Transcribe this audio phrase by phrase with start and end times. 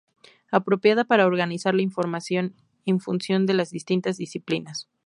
[0.49, 2.55] Apropiada para organizar la información
[2.87, 4.89] en función de las distintas disciplinas.